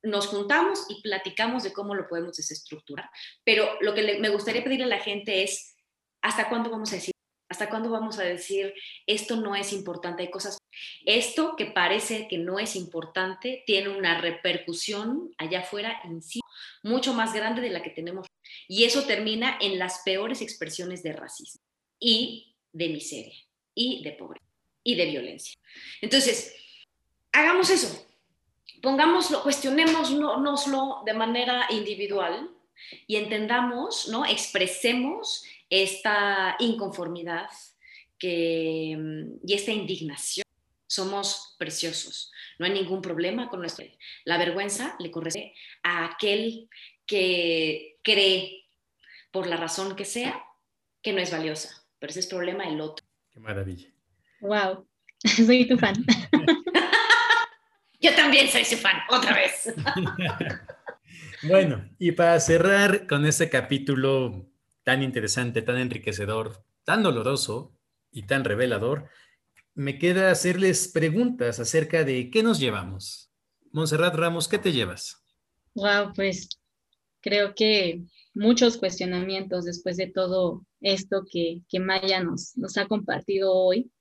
[0.02, 3.08] nos juntamos y platicamos de cómo lo podemos desestructurar.
[3.44, 5.76] Pero lo que me gustaría pedirle a la gente es,
[6.22, 7.14] ¿hasta cuándo vamos a decir?
[7.50, 8.72] ¿Hasta cuándo vamos a decir
[9.06, 10.22] esto no es importante?
[10.22, 10.58] Hay cosas.
[11.04, 16.40] Esto que parece que no es importante tiene una repercusión allá afuera en sí
[16.84, 18.28] mucho más grande de la que tenemos.
[18.68, 21.60] Y eso termina en las peores expresiones de racismo
[21.98, 23.34] y de miseria
[23.74, 24.46] y de pobreza
[24.84, 25.54] y de violencia.
[26.00, 26.54] Entonces,
[27.32, 28.06] hagamos eso.
[28.80, 32.48] Pongámoslo, cuestionémoslo de manera individual
[33.06, 34.24] y entendamos, ¿no?
[34.24, 37.48] Expresemos esta inconformidad
[38.18, 40.44] que, mm, y esta indignación.
[40.86, 43.86] Somos preciosos, no hay ningún problema con nuestro.
[44.24, 45.54] La vergüenza le corresponde
[45.84, 46.68] a aquel
[47.06, 48.66] que cree,
[49.30, 50.42] por la razón que sea,
[51.00, 53.06] que no es valiosa, pero ese es problema del otro.
[53.30, 53.88] Qué maravilla.
[54.40, 54.88] Wow,
[55.46, 55.94] soy tu fan.
[58.00, 59.72] Yo también soy su fan, otra vez.
[61.44, 64.49] bueno, y para cerrar con este capítulo
[64.90, 67.78] tan interesante, tan enriquecedor, tan doloroso
[68.10, 69.08] y tan revelador,
[69.72, 73.30] me queda hacerles preguntas acerca de qué nos llevamos.
[73.70, 75.22] Montserrat Ramos, ¿qué te llevas?
[75.74, 76.48] Wow, pues
[77.20, 78.02] creo que
[78.34, 83.92] muchos cuestionamientos después de todo esto que, que Maya nos ha compartido hoy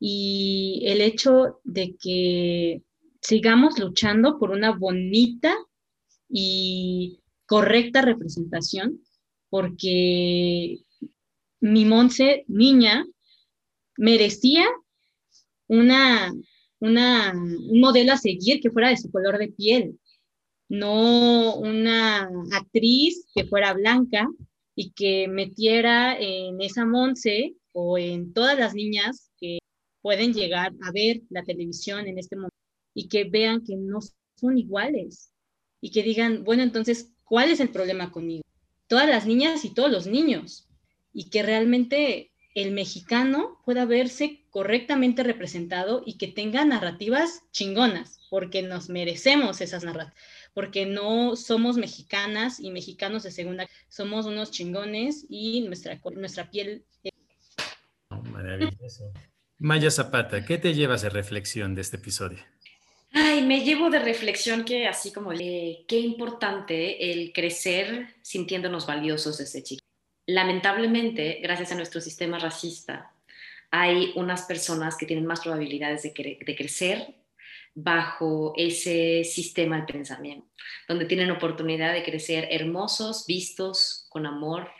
[0.00, 2.82] y el hecho de que
[3.20, 5.56] sigamos luchando por una bonita
[6.28, 9.05] y correcta representación
[9.50, 10.78] porque
[11.60, 13.06] mi Monse, niña,
[13.96, 14.66] merecía
[15.68, 16.32] una,
[16.80, 19.98] una, un modelo a seguir que fuera de su color de piel,
[20.68, 24.28] no una actriz que fuera blanca
[24.74, 29.58] y que metiera en esa Monse o en todas las niñas que
[30.02, 32.54] pueden llegar a ver la televisión en este momento
[32.94, 34.00] y que vean que no
[34.38, 35.32] son iguales
[35.80, 38.45] y que digan, bueno, entonces, ¿cuál es el problema conmigo?
[38.86, 40.68] Todas las niñas y todos los niños
[41.12, 48.62] y que realmente el mexicano pueda verse correctamente representado y que tenga narrativas chingonas, porque
[48.62, 50.18] nos merecemos esas narrativas,
[50.54, 56.84] porque no somos mexicanas y mexicanos de segunda, somos unos chingones y nuestra, nuestra piel...
[58.32, 59.12] maravilloso.
[59.58, 62.38] Maya Zapata, ¿qué te llevas de reflexión de este episodio?
[63.12, 69.62] Ay, me llevo de reflexión que así como qué importante el crecer sintiéndonos valiosos desde
[69.62, 69.86] chicos.
[70.26, 73.12] Lamentablemente, gracias a nuestro sistema racista,
[73.70, 77.14] hay unas personas que tienen más probabilidades de, de crecer
[77.74, 80.48] bajo ese sistema de pensamiento,
[80.88, 84.70] donde tienen oportunidad de crecer hermosos, vistos, con amor,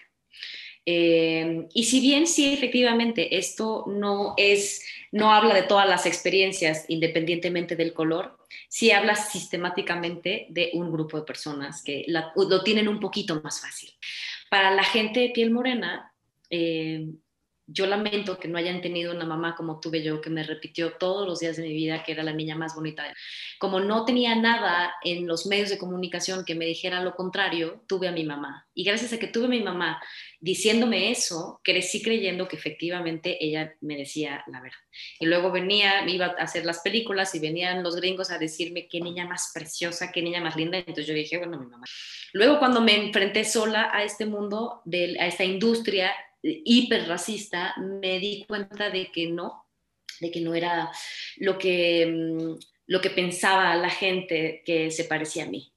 [0.88, 6.84] eh, y si bien sí, efectivamente, esto no es, no habla de todas las experiencias
[6.88, 13.00] independientemente del color, sí habla sistemáticamente de un grupo de personas que lo tienen un
[13.00, 13.90] poquito más fácil.
[14.48, 16.14] Para la gente de piel morena,
[16.50, 17.08] eh,
[17.66, 21.26] yo lamento que no hayan tenido una mamá como tuve yo, que me repitió todos
[21.26, 23.04] los días de mi vida que era la niña más bonita.
[23.58, 28.06] Como no tenía nada en los medios de comunicación que me dijera lo contrario, tuve
[28.06, 28.66] a mi mamá.
[28.72, 30.00] Y gracias a que tuve a mi mamá
[30.38, 34.78] diciéndome eso, crecí creyendo que efectivamente ella me decía la verdad.
[35.18, 39.00] Y luego venía, iba a hacer las películas y venían los gringos a decirme qué
[39.00, 40.78] niña más preciosa, qué niña más linda.
[40.78, 41.86] Entonces yo dije, bueno, mi mamá.
[42.32, 46.12] Luego cuando me enfrenté sola a este mundo, de, a esta industria,
[46.64, 49.66] hiperracista, me di cuenta de que no,
[50.20, 50.90] de que no era
[51.36, 55.72] lo que, mm, lo que pensaba la gente que se parecía a mí.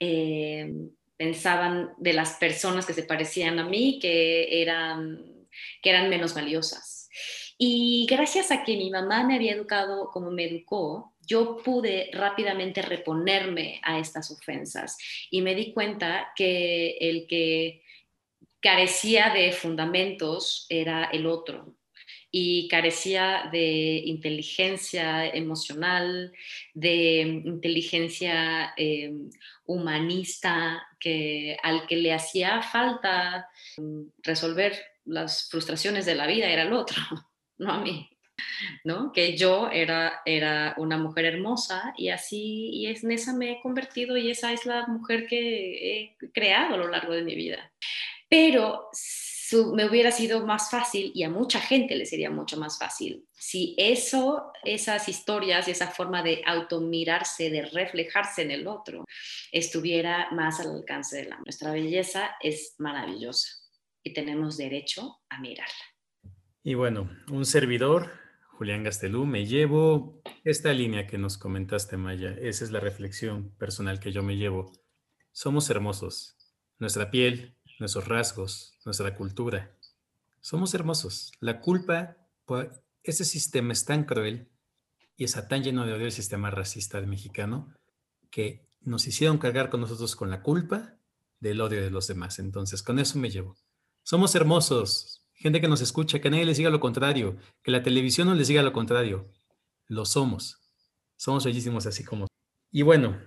[0.00, 0.72] Eh,
[1.16, 5.48] pensaban de las personas que se parecían a mí que eran,
[5.82, 7.10] que eran menos valiosas.
[7.58, 12.80] Y gracias a que mi mamá me había educado como me educó, yo pude rápidamente
[12.82, 14.96] reponerme a estas ofensas
[15.30, 17.82] y me di cuenta que el que
[18.60, 21.74] carecía de fundamentos era el otro
[22.30, 26.32] y carecía de inteligencia emocional,
[26.74, 29.12] de inteligencia eh,
[29.64, 33.48] humanista, que, al que le hacía falta
[34.22, 36.96] resolver las frustraciones de la vida era el otro,
[37.58, 38.08] no a mí.
[38.84, 39.10] ¿no?
[39.12, 44.16] Que yo era, era una mujer hermosa y así, y en esa me he convertido
[44.16, 47.72] y esa es la mujer que he creado a lo largo de mi vida
[48.28, 48.90] pero
[49.74, 53.74] me hubiera sido más fácil y a mucha gente le sería mucho más fácil si
[53.78, 59.04] eso, esas historias y esa forma de automirarse, de reflejarse en el otro,
[59.52, 61.38] estuviera más al alcance de la.
[61.38, 63.48] Nuestra belleza es maravillosa
[64.02, 65.72] y tenemos derecho a mirarla.
[66.64, 68.12] Y bueno, un servidor,
[68.50, 72.36] Julián Gastelú, me llevo esta línea que nos comentaste, Maya.
[72.40, 74.72] Esa es la reflexión personal que yo me llevo.
[75.32, 76.36] Somos hermosos.
[76.78, 79.76] Nuestra piel, nuestros rasgos, nuestra cultura.
[80.40, 81.32] Somos hermosos.
[81.40, 82.16] La culpa,
[83.02, 84.48] ese sistema es tan cruel
[85.16, 87.74] y está tan lleno de odio el sistema racista mexicano
[88.30, 90.94] que nos hicieron cargar con nosotros con la culpa
[91.40, 92.38] del odio de los demás.
[92.38, 93.56] Entonces, con eso me llevo.
[94.02, 95.24] Somos hermosos.
[95.34, 98.48] Gente que nos escucha, que nadie les diga lo contrario, que la televisión no les
[98.48, 99.30] diga lo contrario.
[99.86, 100.60] Lo somos.
[101.16, 102.26] Somos bellísimos así como.
[102.70, 103.20] Y bueno,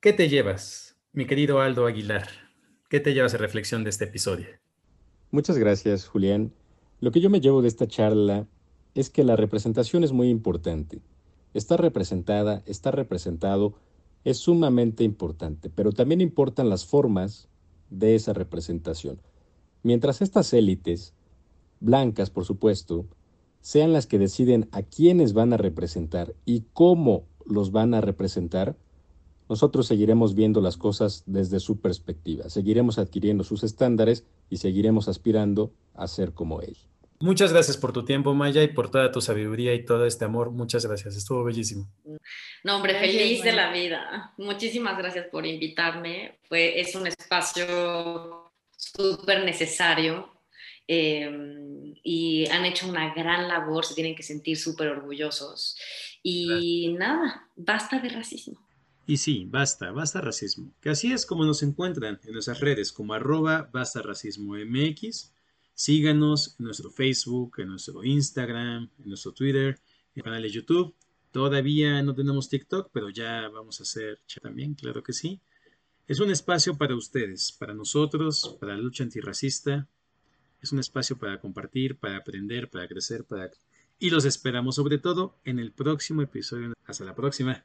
[0.00, 2.45] ¿qué te llevas, mi querido Aldo Aguilar?
[2.88, 4.46] ¿Qué te llevas a reflexión de este episodio?
[5.32, 6.52] Muchas gracias, Julián.
[7.00, 8.46] Lo que yo me llevo de esta charla
[8.94, 11.00] es que la representación es muy importante.
[11.52, 13.74] Estar representada, estar representado
[14.22, 17.48] es sumamente importante, pero también importan las formas
[17.90, 19.20] de esa representación.
[19.82, 21.12] Mientras estas élites,
[21.80, 23.06] blancas por supuesto,
[23.60, 28.76] sean las que deciden a quiénes van a representar y cómo los van a representar,
[29.48, 35.72] nosotros seguiremos viendo las cosas desde su perspectiva, seguiremos adquiriendo sus estándares y seguiremos aspirando
[35.94, 36.76] a ser como él.
[37.18, 40.50] Muchas gracias por tu tiempo, Maya, y por toda tu sabiduría y todo este amor.
[40.50, 41.88] Muchas gracias, estuvo bellísimo.
[42.62, 44.34] No, hombre, feliz de la vida.
[44.36, 46.38] Muchísimas gracias por invitarme.
[46.46, 50.42] Fue, es un espacio súper necesario
[50.86, 51.30] eh,
[52.02, 55.78] y han hecho una gran labor, se tienen que sentir súper orgullosos.
[56.22, 58.65] Y nada, basta de racismo.
[59.06, 60.72] Y sí, basta, basta racismo.
[60.80, 65.32] Que así es como nos encuentran en nuestras redes como arroba basta racismo MX.
[65.74, 70.94] Síganos en nuestro Facebook, en nuestro Instagram, en nuestro Twitter, en el canal de YouTube.
[71.30, 75.40] Todavía no tenemos TikTok, pero ya vamos a hacer también, claro que sí.
[76.08, 79.88] Es un espacio para ustedes, para nosotros, para la lucha antirracista.
[80.60, 83.50] Es un espacio para compartir, para aprender, para crecer, para...
[83.98, 86.72] Y los esperamos sobre todo en el próximo episodio.
[86.86, 87.64] Hasta la próxima.